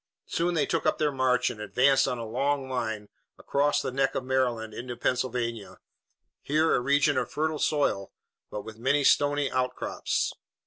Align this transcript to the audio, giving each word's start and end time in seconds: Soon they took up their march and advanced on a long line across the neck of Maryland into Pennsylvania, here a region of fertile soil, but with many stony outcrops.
Soon 0.25 0.55
they 0.55 0.65
took 0.65 0.87
up 0.87 0.97
their 0.97 1.11
march 1.11 1.51
and 1.51 1.61
advanced 1.61 2.07
on 2.07 2.17
a 2.17 2.25
long 2.25 2.67
line 2.67 3.07
across 3.37 3.83
the 3.83 3.91
neck 3.91 4.15
of 4.15 4.23
Maryland 4.23 4.73
into 4.73 4.97
Pennsylvania, 4.97 5.77
here 6.41 6.73
a 6.73 6.79
region 6.79 7.19
of 7.19 7.29
fertile 7.31 7.59
soil, 7.59 8.11
but 8.49 8.63
with 8.63 8.79
many 8.79 9.03
stony 9.03 9.51
outcrops. 9.51 10.33